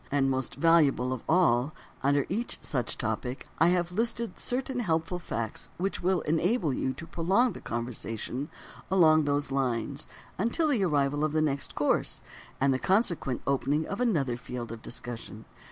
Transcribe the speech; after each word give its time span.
And, 0.11 0.31
most 0.31 0.55
valuable 0.55 1.13
of 1.13 1.21
all, 1.29 1.75
under 2.01 2.25
each 2.27 2.57
such 2.63 2.97
topic 2.97 3.45
I 3.59 3.67
have 3.67 3.91
listed 3.91 4.39
certain 4.39 4.79
helpful 4.79 5.19
facts 5.19 5.69
which 5.77 6.01
will 6.01 6.21
enable 6.21 6.73
you 6.73 6.93
to 6.93 7.05
prolong 7.05 7.51
the 7.53 7.61
conversation 7.61 8.49
along 8.89 9.25
those 9.25 9.51
lines 9.51 10.07
until 10.39 10.69
the 10.69 10.83
arrival 10.83 11.23
of 11.23 11.33
the 11.33 11.39
next 11.43 11.75
course, 11.75 12.23
and 12.59 12.73
the 12.73 12.79
consequent 12.79 13.43
opening 13.45 13.85
of 13.87 14.01
another 14.01 14.37
field 14.37 14.69
for 14.69 14.77
discussion. 14.77 15.45